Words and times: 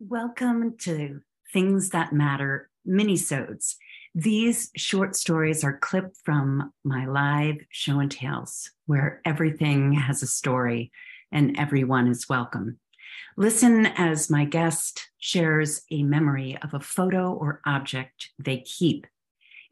Welcome 0.00 0.76
to 0.82 1.22
Things 1.52 1.90
That 1.90 2.12
Matter 2.12 2.70
minisodes. 2.86 3.74
These 4.14 4.70
short 4.76 5.16
stories 5.16 5.64
are 5.64 5.76
clipped 5.76 6.18
from 6.24 6.72
my 6.84 7.06
live 7.06 7.56
show 7.70 7.98
and 7.98 8.08
tales, 8.08 8.70
where 8.86 9.20
everything 9.24 9.94
has 9.94 10.22
a 10.22 10.28
story 10.28 10.92
and 11.32 11.58
everyone 11.58 12.06
is 12.06 12.28
welcome. 12.28 12.78
Listen 13.36 13.86
as 13.86 14.30
my 14.30 14.44
guest 14.44 15.10
shares 15.18 15.82
a 15.90 16.04
memory 16.04 16.56
of 16.62 16.74
a 16.74 16.80
photo 16.80 17.32
or 17.32 17.60
object 17.66 18.30
they 18.38 18.58
keep. 18.58 19.04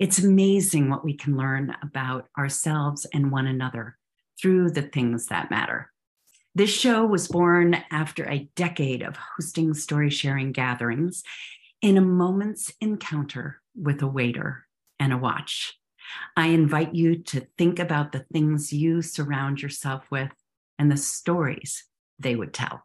It's 0.00 0.18
amazing 0.18 0.90
what 0.90 1.04
we 1.04 1.14
can 1.14 1.36
learn 1.36 1.76
about 1.82 2.26
ourselves 2.36 3.06
and 3.14 3.30
one 3.30 3.46
another 3.46 3.96
through 4.42 4.70
the 4.70 4.82
things 4.82 5.26
that 5.26 5.52
matter. 5.52 5.92
This 6.56 6.70
show 6.70 7.04
was 7.04 7.28
born 7.28 7.76
after 7.90 8.24
a 8.24 8.48
decade 8.56 9.02
of 9.02 9.14
hosting 9.14 9.74
story 9.74 10.08
sharing 10.08 10.52
gatherings 10.52 11.22
in 11.82 11.98
a 11.98 12.00
moment's 12.00 12.72
encounter 12.80 13.60
with 13.74 14.00
a 14.00 14.06
waiter 14.06 14.66
and 14.98 15.12
a 15.12 15.18
watch. 15.18 15.78
I 16.34 16.46
invite 16.46 16.94
you 16.94 17.16
to 17.24 17.46
think 17.58 17.78
about 17.78 18.12
the 18.12 18.24
things 18.32 18.72
you 18.72 19.02
surround 19.02 19.60
yourself 19.60 20.10
with 20.10 20.30
and 20.78 20.90
the 20.90 20.96
stories 20.96 21.84
they 22.18 22.34
would 22.34 22.54
tell. 22.54 22.84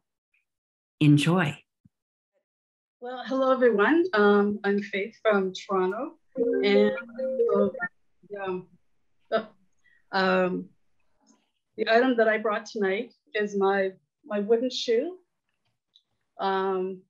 Enjoy. 1.00 1.58
Well, 3.00 3.24
hello 3.26 3.54
everyone. 3.54 4.04
Um, 4.12 4.60
I'm 4.66 4.82
Faith 4.82 5.16
from 5.22 5.54
Toronto, 5.54 6.16
and 6.36 6.92
um, 8.38 8.68
um, 10.12 10.66
the 11.78 11.88
item 11.90 12.18
that 12.18 12.28
I 12.28 12.38
brought 12.38 12.66
tonight 12.66 13.14
is 13.34 13.56
my 13.56 13.92
my 14.26 14.40
wooden 14.40 14.70
shoe. 14.70 15.18
Um, 16.40 17.02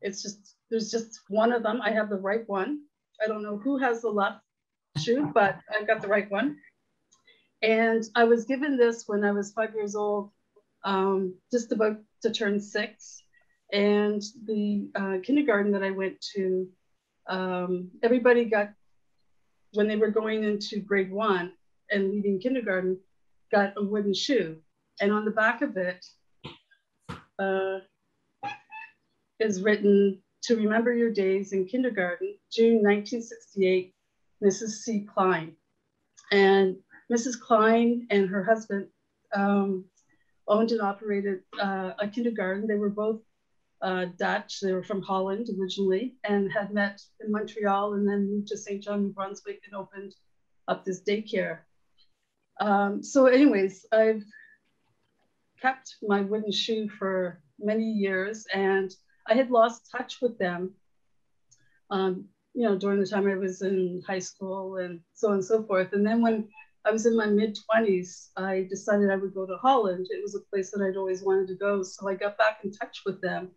it's 0.00 0.22
just 0.22 0.56
there's 0.70 0.90
just 0.90 1.20
one 1.28 1.52
of 1.52 1.62
them. 1.62 1.80
I 1.82 1.90
have 1.90 2.08
the 2.08 2.16
right 2.16 2.48
one. 2.48 2.80
I 3.22 3.26
don't 3.26 3.42
know 3.42 3.58
who 3.58 3.78
has 3.78 4.02
the 4.02 4.10
left 4.10 4.40
shoe, 4.98 5.30
but 5.34 5.58
I've 5.72 5.86
got 5.86 6.02
the 6.02 6.08
right 6.08 6.30
one. 6.30 6.56
And 7.62 8.02
I 8.16 8.24
was 8.24 8.44
given 8.44 8.76
this 8.76 9.04
when 9.06 9.22
I 9.24 9.30
was 9.30 9.52
five 9.52 9.74
years 9.74 9.94
old, 9.94 10.30
um, 10.84 11.34
just 11.52 11.70
about 11.70 11.98
to 12.22 12.32
turn 12.32 12.60
six. 12.60 13.22
And 13.72 14.20
the 14.46 14.88
uh, 14.96 15.16
kindergarten 15.22 15.72
that 15.72 15.82
I 15.82 15.90
went 15.90 16.20
to, 16.34 16.68
um, 17.28 17.90
everybody 18.02 18.46
got, 18.46 18.70
when 19.74 19.86
they 19.86 19.96
were 19.96 20.10
going 20.10 20.42
into 20.42 20.80
grade 20.80 21.12
one 21.12 21.52
and 21.90 22.10
leaving 22.10 22.40
kindergarten, 22.40 22.98
got 23.52 23.74
a 23.76 23.84
wooden 23.84 24.12
shoe 24.12 24.56
and 25.00 25.12
on 25.12 25.24
the 25.24 25.30
back 25.30 25.62
of 25.62 25.76
it 25.76 26.04
uh, 27.38 27.78
is 29.40 29.62
written 29.62 30.22
to 30.42 30.56
remember 30.56 30.92
your 30.92 31.10
days 31.10 31.52
in 31.52 31.66
kindergarten, 31.66 32.36
June 32.50 32.82
1968, 32.82 33.94
Mrs. 34.44 34.68
C. 34.82 35.06
Klein. 35.12 35.54
And 36.32 36.76
Mrs. 37.12 37.38
Klein 37.40 38.06
and 38.10 38.28
her 38.28 38.42
husband 38.42 38.88
um, 39.34 39.84
owned 40.48 40.72
and 40.72 40.80
operated 40.80 41.40
uh, 41.60 41.92
a 41.98 42.08
kindergarten. 42.08 42.66
They 42.66 42.76
were 42.76 42.90
both 42.90 43.20
uh, 43.82 44.06
Dutch. 44.18 44.60
They 44.60 44.72
were 44.72 44.82
from 44.82 45.02
Holland 45.02 45.48
originally 45.58 46.16
and 46.24 46.50
had 46.52 46.72
met 46.72 47.00
in 47.20 47.30
Montreal 47.30 47.94
and 47.94 48.08
then 48.08 48.30
moved 48.30 48.48
to 48.48 48.56
St. 48.56 48.82
John, 48.82 49.02
New 49.02 49.12
Brunswick 49.12 49.60
and 49.66 49.74
opened 49.74 50.14
up 50.68 50.84
this 50.84 51.02
daycare. 51.02 51.58
Um, 52.60 53.02
so 53.02 53.26
anyways, 53.26 53.86
I've 53.92 54.22
kept 55.62 55.94
my 56.02 56.20
wooden 56.20 56.52
shoe 56.52 56.88
for 56.88 57.40
many 57.58 57.84
years 57.84 58.44
and 58.52 58.92
I 59.28 59.34
had 59.34 59.50
lost 59.50 59.88
touch 59.90 60.20
with 60.20 60.36
them, 60.38 60.72
um, 61.90 62.26
you 62.54 62.64
know, 62.64 62.76
during 62.76 62.98
the 62.98 63.06
time 63.06 63.28
I 63.28 63.36
was 63.36 63.62
in 63.62 64.02
high 64.06 64.18
school 64.18 64.78
and 64.78 65.00
so 65.14 65.28
on 65.28 65.34
and 65.34 65.44
so 65.44 65.62
forth. 65.62 65.92
And 65.92 66.04
then 66.04 66.20
when 66.20 66.48
I 66.84 66.90
was 66.90 67.06
in 67.06 67.16
my 67.16 67.26
mid 67.26 67.56
20s, 67.72 68.30
I 68.36 68.66
decided 68.68 69.10
I 69.10 69.16
would 69.16 69.34
go 69.34 69.46
to 69.46 69.56
Holland. 69.56 70.08
It 70.10 70.20
was 70.20 70.34
a 70.34 70.50
place 70.50 70.72
that 70.72 70.82
I'd 70.82 70.96
always 70.96 71.22
wanted 71.22 71.46
to 71.48 71.54
go. 71.54 71.84
So 71.84 72.08
I 72.08 72.14
got 72.14 72.36
back 72.36 72.58
in 72.64 72.72
touch 72.72 73.02
with 73.06 73.20
them. 73.20 73.50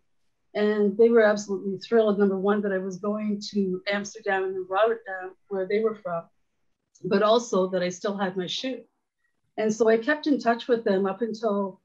And 0.54 0.96
they 0.96 1.10
were 1.10 1.22
absolutely 1.22 1.78
thrilled, 1.78 2.18
number 2.18 2.38
one, 2.38 2.62
that 2.62 2.72
I 2.72 2.78
was 2.78 2.96
going 2.96 3.42
to 3.50 3.82
Amsterdam 3.92 4.44
and 4.44 4.70
Rotterdam, 4.70 5.34
where 5.48 5.66
they 5.66 5.80
were 5.80 5.96
from, 5.96 6.22
but 7.04 7.22
also 7.22 7.68
that 7.70 7.82
I 7.82 7.90
still 7.90 8.16
had 8.16 8.38
my 8.38 8.46
shoe. 8.46 8.82
And 9.58 9.74
so 9.74 9.88
I 9.88 9.98
kept 9.98 10.26
in 10.26 10.38
touch 10.38 10.66
with 10.66 10.82
them 10.84 11.04
up 11.04 11.20
until 11.20 11.80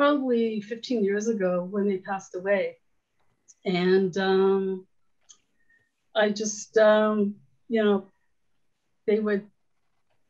probably 0.00 0.62
15 0.62 1.04
years 1.04 1.28
ago 1.28 1.68
when 1.70 1.86
they 1.86 1.98
passed 1.98 2.34
away. 2.34 2.78
And 3.66 4.16
um, 4.16 4.86
I 6.14 6.30
just, 6.30 6.78
um, 6.78 7.34
you 7.68 7.84
know, 7.84 8.06
they 9.06 9.18
would 9.18 9.44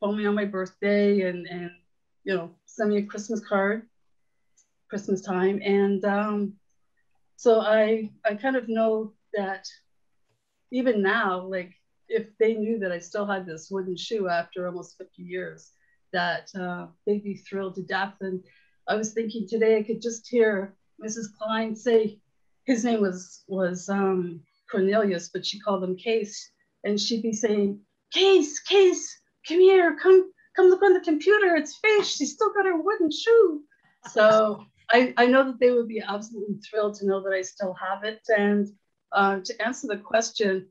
phone 0.01 0.17
me 0.17 0.25
on 0.25 0.35
my 0.35 0.43
birthday 0.43 1.21
and, 1.21 1.47
and, 1.47 1.71
you 2.25 2.35
know, 2.35 2.51
send 2.65 2.89
me 2.89 2.97
a 2.97 3.05
Christmas 3.05 3.39
card, 3.39 3.83
Christmas 4.89 5.21
time. 5.21 5.61
And 5.63 6.03
um, 6.03 6.53
so 7.37 7.61
I, 7.61 8.11
I 8.25 8.33
kind 8.33 8.57
of 8.57 8.67
know 8.67 9.13
that 9.33 9.69
even 10.71 11.01
now, 11.01 11.43
like 11.43 11.71
if 12.09 12.25
they 12.39 12.55
knew 12.55 12.77
that 12.79 12.91
I 12.91 12.99
still 12.99 13.25
had 13.25 13.45
this 13.45 13.71
wooden 13.71 13.95
shoe 13.95 14.27
after 14.27 14.67
almost 14.67 14.97
50 14.97 15.23
years, 15.23 15.71
that 16.11 16.49
uh, 16.59 16.87
they'd 17.05 17.23
be 17.23 17.35
thrilled 17.35 17.75
to 17.75 17.83
death. 17.83 18.15
And 18.19 18.43
I 18.87 18.95
was 18.95 19.13
thinking 19.13 19.47
today 19.47 19.77
I 19.77 19.83
could 19.83 20.01
just 20.01 20.27
hear 20.27 20.75
Mrs. 21.03 21.27
Klein 21.37 21.75
say 21.75 22.19
his 22.65 22.83
name 22.85 23.01
was 23.01 23.43
was 23.47 23.89
um, 23.89 24.41
Cornelius, 24.69 25.29
but 25.29 25.45
she 25.45 25.59
called 25.59 25.83
him 25.83 25.95
Kees, 25.95 26.51
and 26.83 26.99
she'd 26.99 27.23
be 27.23 27.33
saying, 27.33 27.79
"Kees, 28.11 28.59
Kees, 28.59 29.09
come 29.47 29.59
here, 29.59 29.97
come 30.01 30.31
come 30.55 30.67
look 30.67 30.83
on 30.83 30.93
the 30.93 30.99
computer. 31.01 31.55
It's 31.55 31.77
Faith. 31.77 32.05
She's 32.05 32.33
still 32.33 32.53
got 32.53 32.65
her 32.65 32.81
wooden 32.81 33.11
shoe." 33.11 33.63
So 34.09 34.65
I, 34.91 35.13
I 35.17 35.25
know 35.27 35.43
that 35.45 35.59
they 35.59 35.71
would 35.71 35.87
be 35.87 36.01
absolutely 36.01 36.59
thrilled 36.59 36.95
to 36.95 37.07
know 37.07 37.21
that 37.21 37.33
I 37.33 37.41
still 37.41 37.73
have 37.73 38.03
it. 38.03 38.21
And 38.35 38.67
uh, 39.11 39.39
to 39.43 39.61
answer 39.61 39.87
the 39.87 39.97
question, 39.97 40.67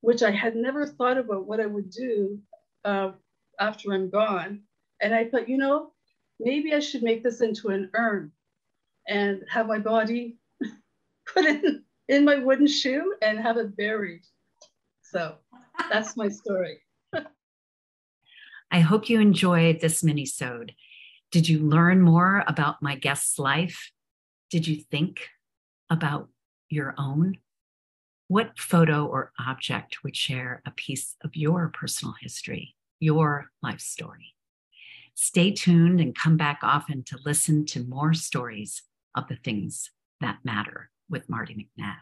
which 0.00 0.22
I 0.22 0.30
had 0.30 0.56
never 0.56 0.86
thought 0.86 1.18
about 1.18 1.46
what 1.46 1.60
I 1.60 1.66
would 1.66 1.90
do 1.90 2.38
uh, 2.84 3.12
after 3.58 3.92
I'm 3.92 4.10
gone, 4.10 4.62
and 5.00 5.14
I 5.14 5.28
thought, 5.28 5.48
you 5.48 5.56
know, 5.56 5.92
maybe 6.40 6.74
I 6.74 6.80
should 6.80 7.02
make 7.02 7.22
this 7.22 7.40
into 7.40 7.68
an 7.68 7.90
urn 7.94 8.32
and 9.06 9.42
have 9.48 9.66
my 9.66 9.78
body 9.78 10.38
put 11.26 11.44
in, 11.44 11.84
in 12.08 12.24
my 12.24 12.36
wooden 12.36 12.66
shoe 12.66 13.14
and 13.22 13.38
have 13.38 13.56
it 13.56 13.76
buried. 13.76 14.22
So 15.02 15.36
that's 15.90 16.16
my 16.16 16.28
story. 16.28 16.80
I 18.70 18.80
hope 18.80 19.08
you 19.08 19.20
enjoyed 19.20 19.80
this 19.80 20.02
mini-sode. 20.02 20.72
Did 21.30 21.48
you 21.48 21.60
learn 21.60 22.00
more 22.00 22.44
about 22.46 22.82
my 22.82 22.96
guest's 22.96 23.38
life? 23.38 23.90
Did 24.50 24.66
you 24.66 24.76
think 24.76 25.28
about 25.90 26.28
your 26.68 26.94
own? 26.98 27.38
What 28.28 28.58
photo 28.58 29.06
or 29.06 29.32
object 29.38 30.02
would 30.02 30.16
share 30.16 30.62
a 30.66 30.70
piece 30.70 31.14
of 31.22 31.36
your 31.36 31.68
personal 31.68 32.14
history, 32.20 32.74
your 32.98 33.50
life 33.62 33.80
story? 33.80 34.33
Stay 35.14 35.52
tuned 35.52 36.00
and 36.00 36.16
come 36.16 36.36
back 36.36 36.60
often 36.62 37.04
to 37.04 37.18
listen 37.24 37.64
to 37.66 37.84
more 37.84 38.14
stories 38.14 38.82
of 39.14 39.28
the 39.28 39.36
things 39.36 39.90
that 40.20 40.38
matter 40.44 40.90
with 41.08 41.28
Marty 41.28 41.54
McNabb. 41.54 41.96